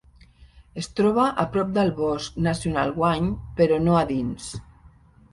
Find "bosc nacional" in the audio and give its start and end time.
1.99-2.93